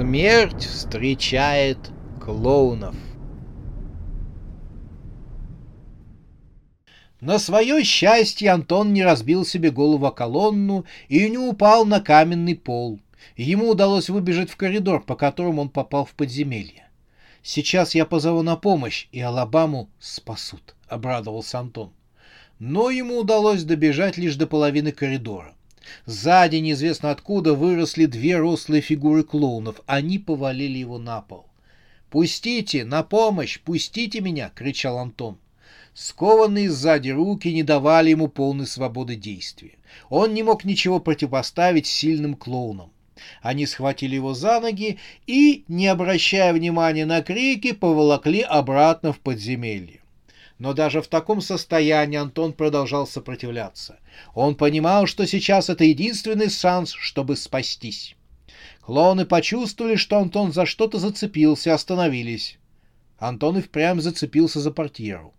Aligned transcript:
Смерть 0.00 0.64
встречает 0.64 1.76
клоунов. 2.24 2.94
На 7.20 7.38
свое 7.38 7.84
счастье 7.84 8.50
Антон 8.50 8.94
не 8.94 9.04
разбил 9.04 9.44
себе 9.44 9.70
голову 9.70 10.06
о 10.06 10.10
колонну 10.10 10.86
и 11.10 11.28
не 11.28 11.36
упал 11.36 11.84
на 11.84 12.00
каменный 12.00 12.54
пол. 12.54 12.98
Ему 13.36 13.68
удалось 13.68 14.08
выбежать 14.08 14.48
в 14.48 14.56
коридор, 14.56 15.04
по 15.04 15.16
которому 15.16 15.60
он 15.60 15.68
попал 15.68 16.06
в 16.06 16.14
подземелье. 16.14 16.88
«Сейчас 17.42 17.94
я 17.94 18.06
позову 18.06 18.40
на 18.40 18.56
помощь, 18.56 19.06
и 19.12 19.20
Алабаму 19.20 19.90
спасут»,— 19.98 20.76
обрадовался 20.88 21.58
Антон. 21.58 21.92
Но 22.58 22.88
ему 22.88 23.18
удалось 23.18 23.64
добежать 23.64 24.16
лишь 24.16 24.36
до 24.36 24.46
половины 24.46 24.92
коридора. 24.92 25.54
Сзади 26.06 26.56
неизвестно 26.56 27.10
откуда 27.10 27.54
выросли 27.54 28.06
две 28.06 28.36
рослые 28.36 28.80
фигуры 28.80 29.22
клоунов. 29.22 29.80
Они 29.86 30.18
повалили 30.18 30.78
его 30.78 30.98
на 30.98 31.20
пол. 31.20 31.46
«Пустите! 32.10 32.84
На 32.84 33.02
помощь! 33.02 33.60
Пустите 33.60 34.20
меня!»— 34.20 34.50
кричал 34.54 34.98
Антон. 34.98 35.38
Скованные 35.94 36.70
сзади 36.70 37.10
руки 37.10 37.52
не 37.52 37.62
давали 37.62 38.10
ему 38.10 38.28
полной 38.28 38.66
свободы 38.66 39.16
действия. 39.16 39.74
Он 40.08 40.34
не 40.34 40.42
мог 40.42 40.64
ничего 40.64 41.00
противопоставить 41.00 41.86
сильным 41.86 42.34
клоунам. 42.34 42.90
Они 43.42 43.66
схватили 43.66 44.14
его 44.14 44.34
за 44.34 44.60
ноги 44.60 44.98
и, 45.26 45.64
не 45.68 45.88
обращая 45.88 46.52
внимания 46.52 47.06
на 47.06 47.22
крики, 47.22 47.72
поволокли 47.72 48.40
обратно 48.40 49.12
в 49.12 49.20
подземелье. 49.20 49.99
Но 50.60 50.74
даже 50.74 51.00
в 51.00 51.08
таком 51.08 51.40
состоянии 51.40 52.18
Антон 52.18 52.52
продолжал 52.52 53.06
сопротивляться. 53.06 53.98
Он 54.34 54.54
понимал, 54.54 55.06
что 55.06 55.26
сейчас 55.26 55.70
это 55.70 55.84
единственный 55.84 56.50
шанс, 56.50 56.92
чтобы 56.92 57.36
спастись. 57.36 58.14
Клоуны 58.82 59.24
почувствовали, 59.24 59.96
что 59.96 60.18
Антон 60.18 60.52
за 60.52 60.66
что-то 60.66 60.98
зацепился 60.98 61.72
остановились. 61.72 62.58
Антон 63.18 63.56
и 63.56 63.62
впрямь 63.62 64.00
зацепился 64.00 64.60
за 64.60 64.70
портьеру. 64.70 65.32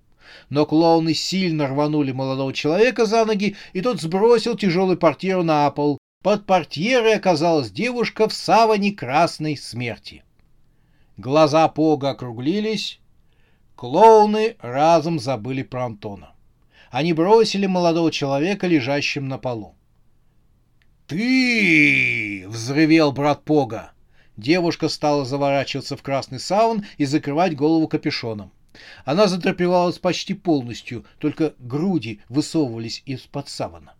Но 0.49 0.65
клоуны 0.65 1.13
сильно 1.13 1.67
рванули 1.67 2.11
молодого 2.11 2.51
человека 2.51 3.05
за 3.05 3.23
ноги, 3.23 3.55
и 3.73 3.81
тот 3.81 4.01
сбросил 4.01 4.57
тяжелую 4.57 4.97
портьеру 4.97 5.43
на 5.43 5.69
пол. 5.69 5.99
Под 6.23 6.47
портьерой 6.47 7.13
оказалась 7.13 7.69
девушка 7.69 8.27
в 8.27 8.33
саване 8.33 8.91
красной 8.91 9.55
смерти. 9.55 10.23
Глаза 11.17 11.67
Пога 11.67 12.11
округлились, 12.11 13.00
Клоуны 13.81 14.57
разом 14.59 15.17
забыли 15.17 15.63
про 15.63 15.85
Антона. 15.85 16.35
Они 16.91 17.13
бросили 17.13 17.65
молодого 17.65 18.11
человека, 18.11 18.67
лежащим 18.67 19.27
на 19.27 19.39
полу. 19.39 19.73
«Ты!»— 21.07 22.45
взрывел 22.47 23.11
брат 23.11 23.43
Пога. 23.43 23.93
Девушка 24.37 24.87
стала 24.87 25.25
заворачиваться 25.25 25.97
в 25.97 26.03
красный 26.03 26.39
саун 26.39 26.85
и 26.99 27.05
закрывать 27.05 27.55
голову 27.55 27.87
капюшоном. 27.87 28.51
Она 29.03 29.25
затрапевалась 29.25 29.97
почти 29.97 30.35
полностью, 30.35 31.03
только 31.17 31.55
груди 31.57 32.21
высовывались 32.29 33.01
из-под 33.07 33.49
савана. 33.49 33.95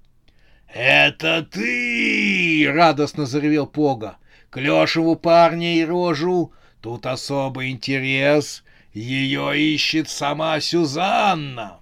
«Это 0.71 1.41
ты!»— 1.41 2.71
радостно 2.71 3.25
заревел 3.25 3.65
Пога. 3.65 4.17
«Клешеву 4.51 5.15
парня 5.15 5.73
и 5.73 5.83
рожу! 5.83 6.53
Тут 6.81 7.07
особый 7.07 7.71
интерес! 7.71 8.63
Ее 8.93 9.59
ищет 9.59 10.09
сама 10.09 10.59
Сюзанна!» 10.59 11.79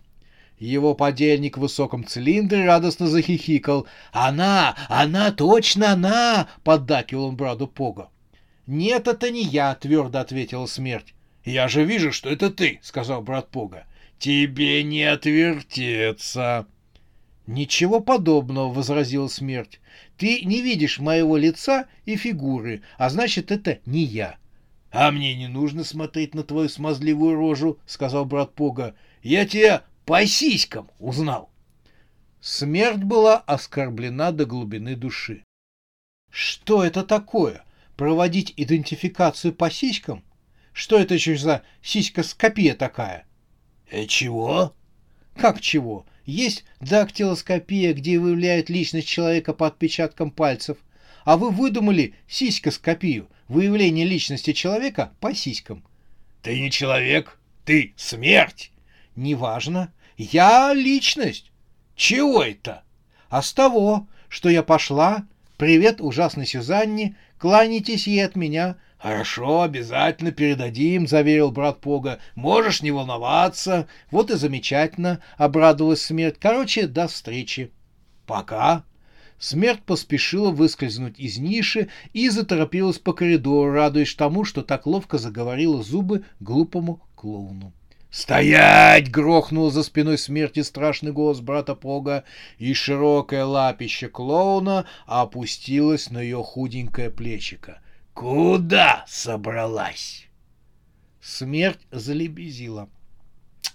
Его 0.60 0.94
подельник 0.94 1.58
в 1.58 1.62
высоком 1.62 2.06
цилиндре 2.06 2.66
радостно 2.66 3.08
захихикал. 3.08 3.88
«Она! 4.12 4.76
Она! 4.90 5.32
Точно 5.32 5.94
она!»— 5.94 6.50
поддакивал 6.64 7.28
он 7.28 7.38
браду 7.38 7.66
Пога. 7.66 8.10
«Нет, 8.68 9.08
это 9.08 9.32
не 9.32 9.44
я»,— 9.44 9.74
твердо 9.82 10.20
ответила 10.20 10.66
смерть. 10.66 11.16
«Я 11.46 11.70
же 11.70 11.86
вижу, 11.86 12.12
что 12.12 12.30
это 12.30 12.50
ты»,— 12.52 12.80
сказал 12.84 13.22
брат 13.22 13.50
Пога. 13.50 13.86
«Тебе 14.20 14.84
не 14.84 15.04
отвертеться». 15.04 16.68
«Ничего 17.48 18.02
подобного»,— 18.02 18.72
возразила 18.74 19.28
смерть. 19.30 19.80
«Ты 20.18 20.42
не 20.42 20.62
видишь 20.62 21.00
моего 21.00 21.38
лица 21.38 21.88
и 22.06 22.18
фигуры, 22.18 22.84
а 22.98 23.10
значит, 23.10 23.52
это 23.52 23.80
не 23.86 24.04
я». 24.04 24.36
«А 24.92 25.12
мне 25.12 25.36
не 25.36 25.48
нужно 25.48 25.84
смотреть 25.84 26.34
на 26.34 26.44
твою 26.44 26.68
смазливую 26.68 27.36
рожу»,— 27.36 27.80
сказал 27.86 28.26
брат 28.26 28.56
Пога. 28.56 28.96
«Я 29.22 29.46
тебя 29.46 29.84
по 30.06 30.26
сиськам 30.26 30.90
узнал». 30.98 31.52
Смерть 32.42 33.04
была 33.04 33.38
оскорблена 33.38 34.32
до 34.32 34.46
глубины 34.46 34.96
души. 34.96 35.44
«Что 36.32 36.84
это 36.84 37.04
такое? 37.04 37.64
Проводить 37.98 38.54
идентификацию 38.56 39.54
по 39.54 39.70
сиськам? 39.70 40.24
Что 40.74 40.98
это 40.98 41.14
еще 41.14 41.38
за 41.38 41.64
сиськоскопия 41.84 42.74
такая?» 42.74 43.28
«Э, 43.92 44.06
чего?» 44.06 44.74
«Как 45.36 45.62
чего? 45.62 46.06
Есть 46.26 46.66
дактилоскопия, 46.80 47.94
где 47.94 48.20
выявляют 48.20 48.70
личность 48.70 49.08
человека 49.08 49.54
по 49.54 49.68
отпечаткам 49.68 50.32
пальцев. 50.32 50.78
А 51.26 51.38
вы 51.38 51.52
выдумали 51.52 52.16
сиськоскопию— 52.28 53.28
выявление 53.48 54.06
личности 54.06 54.54
человека 54.54 55.12
по 55.20 55.34
сиськам. 55.34 55.84
Ты 56.42 56.60
не 56.60 56.72
человек, 56.72 57.38
ты 57.66 57.94
смерть. 57.98 58.72
Неважно. 59.16 59.92
Я 60.18 60.74
личность. 60.74 61.52
Чего 61.96 62.44
это? 62.44 62.84
А 63.30 63.42
с 63.42 63.54
того, 63.54 64.08
что 64.30 64.50
я 64.50 64.64
пошла, 64.64 65.26
привет 65.58 66.00
ужасной 66.00 66.46
Сюзанне, 66.46 67.18
кланяйтесь 67.38 68.08
ей 68.08 68.26
от 68.26 68.36
меня. 68.36 68.78
Хорошо, 68.98 69.62
обязательно 69.62 70.32
передадим, 70.32 71.08
заверил 71.08 71.52
брат 71.52 71.80
Пога. 71.80 72.20
Можешь 72.36 72.82
не 72.82 72.92
волноваться. 72.92 73.88
Вот 74.12 74.30
и 74.30 74.36
замечательно, 74.36 75.22
обрадовалась 75.38 76.02
смерть. 76.02 76.38
Короче, 76.40 76.88
до 76.88 77.08
встречи. 77.08 77.72
Пока. 78.26 78.84
Смерть 79.40 79.84
поспешила 79.84 80.52
выскользнуть 80.52 81.18
из 81.18 81.38
ниши 81.38 81.88
и 82.12 82.30
заторопилась 82.30 83.00
по 83.00 83.14
коридору, 83.14 83.72
радуясь 83.72 84.14
тому, 84.14 84.44
что 84.44 84.62
так 84.64 84.86
ловко 84.86 85.18
заговорила 85.18 85.82
зубы 85.82 86.26
глупому 86.42 87.02
клоуну. 87.16 87.72
«Стоять!»— 88.12 89.10
грохнул 89.12 89.72
за 89.72 89.84
спиной 89.84 90.18
смерти 90.18 90.62
страшный 90.62 91.14
голос 91.14 91.40
брата 91.40 91.76
Пога, 91.76 92.26
и 92.58 92.74
широкое 92.74 93.46
лапище 93.46 94.10
клоуна 94.10 94.86
опустилось 95.06 96.10
на 96.10 96.20
ее 96.20 96.44
худенькое 96.44 97.10
плечико. 97.10 97.82
«Куда 98.14 99.06
собралась?» 99.08 100.28
Смерть 101.22 101.80
залебезила. 101.92 102.90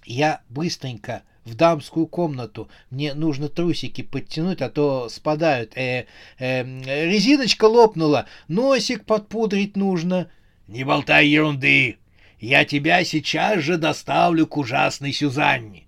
«Я 0.05 0.43
быстренько!» 0.51 1.23
В 1.45 1.55
дамскую 1.55 2.07
комнату. 2.07 2.69
Мне 2.91 3.15
нужно 3.15 3.49
трусики 3.49 4.03
подтянуть, 4.03 4.63
а 4.63 4.71
то 4.71 5.09
спадают. 5.09 5.77
Э, 5.77 6.07
э, 6.39 7.11
резиночка 7.11 7.67
лопнула, 7.67 8.27
носик 8.49 9.05
подпудрить 9.05 9.77
нужно. 9.77 10.31
Не 10.67 10.85
болтай 10.85 11.29
ерунды. 11.29 11.99
Я 12.41 12.65
тебя 12.65 13.05
сейчас 13.05 13.61
же 13.61 13.77
доставлю 13.77 14.47
к 14.47 14.57
ужасной 14.57 15.13
Сюзанне. 15.13 15.85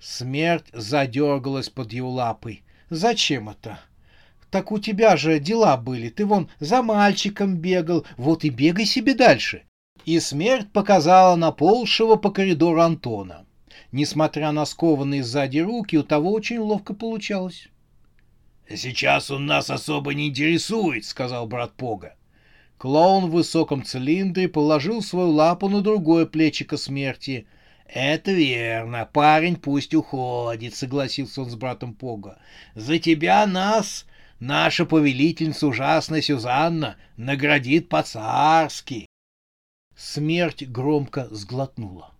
Смерть 0.00 0.66
задергалась 0.72 1.68
под 1.68 1.92
его 1.92 2.10
лапой. 2.10 2.62
Зачем 2.90 3.48
это? 3.48 3.78
Так 4.50 4.70
у 4.70 4.78
тебя 4.78 5.16
же 5.16 5.38
дела 5.38 5.76
были. 5.76 6.10
Ты 6.10 6.26
вон 6.26 6.50
за 6.60 6.82
мальчиком 6.82 7.56
бегал. 7.56 8.04
Вот 8.16 8.44
и 8.44 8.50
бегай 8.50 8.84
себе 8.84 9.14
дальше. 9.14 9.62
И 10.04 10.18
смерть 10.20 10.70
показала 10.72 11.36
на 11.36 11.52
полшего 11.52 12.16
по 12.16 12.30
коридору 12.30 12.80
Антона. 12.80 13.46
Несмотря 13.92 14.52
на 14.52 14.64
скованные 14.64 15.22
сзади 15.22 15.58
руки, 15.58 15.96
у 15.96 16.02
того 16.02 16.32
очень 16.32 16.58
ловко 16.58 16.94
получалось. 16.94 17.68
«Сейчас 18.68 19.30
он 19.30 19.46
нас 19.46 19.70
особо 19.70 20.14
не 20.14 20.28
интересует»,— 20.28 21.04
сказал 21.06 21.46
брат 21.46 21.74
Пога. 21.74 22.16
Клоун 22.78 23.26
в 23.26 23.32
высоком 23.32 23.84
цилиндре 23.84 24.48
положил 24.48 25.02
свою 25.02 25.28
лапу 25.28 25.68
на 25.68 25.82
другое 25.82 26.26
плечико 26.26 26.76
смерти. 26.76 27.46
«Это 27.86 28.32
верно, 28.32 29.08
парень 29.12 29.56
пусть 29.56 29.94
уходит»,— 29.94 30.74
согласился 30.76 31.42
он 31.42 31.50
с 31.50 31.54
братом 31.54 31.94
Пога. 31.94 32.38
«За 32.74 32.98
тебя 32.98 33.46
нас 33.46 34.06
Наша 34.42 34.86
повелительница 34.86 35.68
ужасная 35.68 36.20
Сюзанна 36.20 36.96
наградит 37.16 37.88
по-царски. 37.88 39.06
Смерть 39.94 40.66
громко 40.66 41.28
сглотнула. 41.30 42.11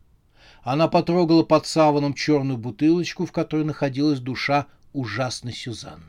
Она 0.63 0.87
потрогала 0.87 1.43
под 1.43 1.67
саваном 1.67 2.15
черную 2.15 2.57
бутылочку, 2.57 3.27
в 3.27 3.33
которой 3.33 3.65
находилась 3.65 4.21
душа 4.21 4.67
ужасной 4.93 5.53
Сюзанны. 5.53 6.05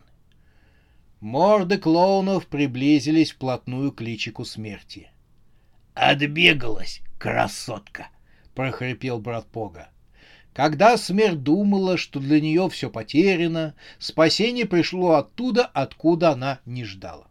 Морды 1.19 1.77
клоунов 1.77 2.47
приблизились 2.47 3.31
вплотную 3.31 3.91
к 3.91 4.01
личику 4.01 4.45
смерти. 4.45 5.09
«Отбегалась, 5.93 7.01
красотка!»— 7.17 8.09
прохрипел 8.55 9.19
брат 9.19 9.45
Пога. 9.47 9.89
Когда 10.53 10.97
смерть 10.97 11.41
думала, 11.41 11.97
что 11.97 12.19
для 12.19 12.39
нее 12.39 12.69
все 12.69 12.89
потеряно, 12.89 13.73
спасение 13.97 14.65
пришло 14.65 15.13
оттуда, 15.13 15.65
откуда 15.65 16.31
она 16.31 16.59
не 16.65 16.83
ждала. 16.83 17.27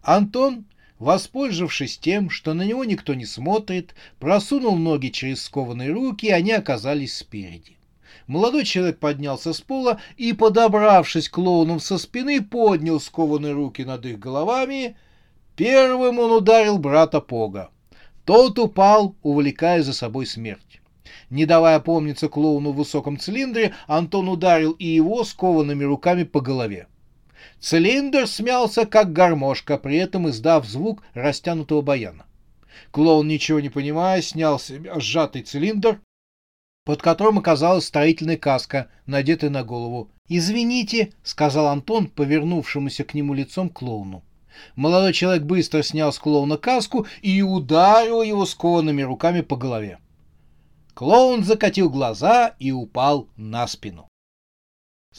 Антон, 0.00 0.64
воспользовавшись 0.98 1.98
тем, 1.98 2.30
что 2.30 2.54
на 2.54 2.62
него 2.62 2.84
никто 2.84 3.14
не 3.14 3.24
смотрит, 3.24 3.94
просунул 4.18 4.76
ноги 4.76 5.08
через 5.08 5.42
скованные 5.42 5.92
руки, 5.92 6.26
и 6.26 6.30
они 6.30 6.52
оказались 6.52 7.16
спереди. 7.16 7.76
Молодой 8.26 8.64
человек 8.64 8.98
поднялся 8.98 9.52
с 9.52 9.60
пола 9.60 10.00
и, 10.16 10.32
подобравшись 10.32 11.28
к 11.28 11.34
клоунам 11.34 11.80
со 11.80 11.98
спины, 11.98 12.42
поднял 12.42 13.00
скованные 13.00 13.52
руки 13.52 13.84
над 13.84 14.04
их 14.04 14.18
головами. 14.18 14.96
Первым 15.56 16.18
он 16.18 16.32
ударил 16.32 16.78
брата 16.78 17.20
Пога. 17.20 17.70
Тот 18.24 18.58
упал, 18.58 19.14
увлекая 19.22 19.82
за 19.82 19.94
собой 19.94 20.26
смерть. 20.26 20.80
Не 21.30 21.46
давая 21.46 21.80
помниться 21.80 22.28
клоуну 22.28 22.72
в 22.72 22.76
высоком 22.76 23.18
цилиндре, 23.18 23.74
Антон 23.86 24.28
ударил 24.28 24.72
и 24.72 24.86
его 24.86 25.24
скованными 25.24 25.84
руками 25.84 26.24
по 26.24 26.40
голове. 26.40 26.86
Цилиндр 27.60 28.26
смялся, 28.26 28.86
как 28.86 29.12
гармошка, 29.12 29.78
при 29.78 29.96
этом 29.96 30.28
издав 30.28 30.66
звук 30.66 31.02
растянутого 31.14 31.82
баяна. 31.82 32.26
Клоун, 32.90 33.28
ничего 33.28 33.60
не 33.60 33.68
понимая, 33.68 34.22
снял 34.22 34.60
сжатый 34.96 35.42
цилиндр, 35.42 36.00
под 36.84 37.02
которым 37.02 37.38
оказалась 37.38 37.86
строительная 37.86 38.36
каска, 38.36 38.88
надетая 39.06 39.50
на 39.50 39.62
голову. 39.62 40.10
«Извините»,— 40.28 41.12
сказал 41.22 41.66
Антон, 41.66 42.06
повернувшемуся 42.06 43.04
к 43.04 43.14
нему 43.14 43.34
лицом 43.34 43.68
клоуну. 43.68 44.22
Молодой 44.74 45.12
человек 45.12 45.44
быстро 45.44 45.82
снял 45.82 46.12
с 46.12 46.18
клоуна 46.18 46.56
каску 46.56 47.06
и 47.22 47.42
ударил 47.42 48.22
его 48.22 48.46
скованными 48.46 49.02
руками 49.02 49.40
по 49.40 49.56
голове. 49.56 49.98
Клоун 50.94 51.44
закатил 51.44 51.90
глаза 51.90 52.54
и 52.58 52.72
упал 52.72 53.28
на 53.36 53.66
спину. 53.66 54.07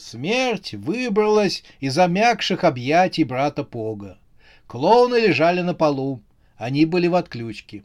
Смерть 0.00 0.72
выбралась 0.72 1.62
из 1.78 1.94
замягших 1.94 2.64
объятий 2.64 3.22
брата 3.22 3.64
Пога. 3.64 4.18
Клоуны 4.66 5.16
лежали 5.16 5.60
на 5.60 5.74
полу. 5.74 6.22
Они 6.56 6.86
были 6.86 7.06
в 7.06 7.14
отключке. 7.14 7.84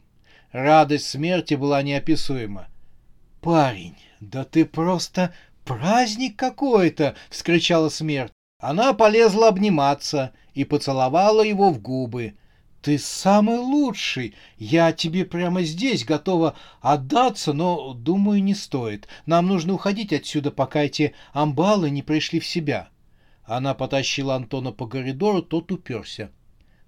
Радость 0.50 1.08
смерти 1.08 1.54
была 1.54 1.82
неописуема. 1.82 2.68
«Парень, 3.42 3.98
да 4.20 4.44
ты 4.44 4.64
просто 4.64 5.34
праздник 5.66 6.36
какой-то!»— 6.36 7.16
вскричала 7.30 7.90
смерть. 7.90 8.32
Она 8.58 8.94
полезла 8.94 9.48
обниматься 9.48 10.32
и 10.54 10.64
поцеловала 10.64 11.42
его 11.42 11.70
в 11.70 11.80
губы. 11.80 12.34
«Ты 12.86 12.98
самый 12.98 13.58
лучший! 13.58 14.36
Я 14.58 14.92
тебе 14.92 15.24
прямо 15.24 15.64
здесь 15.64 16.04
готова 16.04 16.54
отдаться, 16.80 17.52
но, 17.52 17.94
думаю, 17.94 18.40
не 18.40 18.54
стоит. 18.54 19.08
Нам 19.26 19.48
нужно 19.48 19.72
уходить 19.72 20.12
отсюда, 20.12 20.52
пока 20.52 20.84
эти 20.84 21.12
амбалы 21.32 21.90
не 21.90 22.02
пришли 22.02 22.38
в 22.38 22.46
себя». 22.46 22.88
Она 23.42 23.74
потащила 23.74 24.36
Антона 24.36 24.70
по 24.70 24.86
коридору, 24.86 25.42
тот 25.42 25.72
уперся. 25.72 26.30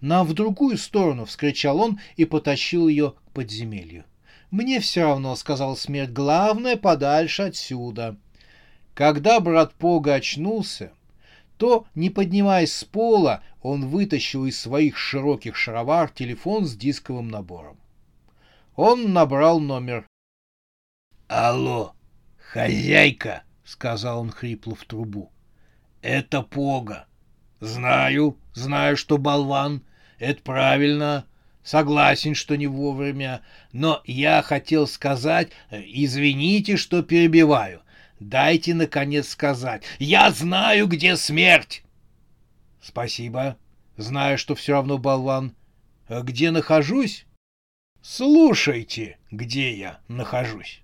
«Нам 0.01 0.25
в 0.25 0.35
другую 0.35 0.79
сторону!»— 0.79 1.25
вскричал 1.27 1.81
он 1.81 1.99
и 2.15 2.25
потащил 2.25 2.87
ее 2.87 3.15
к 3.27 3.33
подземелью. 3.33 4.05
«Мне 4.53 4.79
все 4.79 5.03
равно»,— 5.03 5.35
сказал 5.37 5.77
смерть,— 5.77 6.11
«главное 6.13 6.77
подальше 6.77 7.43
отсюда». 7.43 8.17
Когда 8.95 9.41
брат 9.41 9.75
Пога 9.75 10.15
очнулся, 10.15 10.93
то, 11.59 11.87
не 11.95 12.09
поднимаясь 12.09 12.73
с 12.73 12.85
пола, 12.85 13.43
он 13.61 13.89
вытащил 13.89 14.47
из 14.47 14.59
своих 14.59 14.97
широких 14.97 15.57
шаровар 15.57 16.09
телефон 16.09 16.65
с 16.65 16.75
дисковым 16.75 17.29
набором. 17.29 17.79
Он 18.77 19.13
набрал 19.13 19.59
номер. 19.59 20.07
«Алло, 21.27 21.95
хозяйка!»— 22.39 23.43
сказал 23.65 24.21
он 24.21 24.31
хрипло 24.31 24.75
в 24.77 24.85
трубу. 24.85 25.33
«Это 26.01 26.43
Пога. 26.43 27.07
Знаю, 27.61 28.39
знаю, 28.55 28.97
что 28.97 29.19
болван. 29.19 29.83
Это 30.19 30.41
правильно. 30.43 31.27
Согласен, 31.65 32.37
что 32.37 32.57
не 32.57 32.69
вовремя. 32.69 33.43
Но 33.73 34.01
я 34.05 34.43
хотел 34.43 34.87
сказать, 34.87 35.51
извините, 35.71 36.77
что 36.77 37.03
перебиваю. 37.03 37.83
Дайте, 38.21 38.75
наконец, 38.75 39.29
сказать. 39.29 39.85
Я 39.99 40.31
знаю, 40.31 40.87
где 40.87 41.17
смерть!» 41.17 41.83
«Спасибо. 42.81 43.57
Знаю, 43.97 44.39
что 44.39 44.55
все 44.55 44.73
равно 44.73 44.99
болван. 44.99 45.55
А 46.09 46.23
где 46.23 46.51
нахожусь?» 46.51 47.27
«Слушайте, 48.03 49.19
где 49.31 49.75
я 49.75 50.01
нахожусь». 50.09 50.83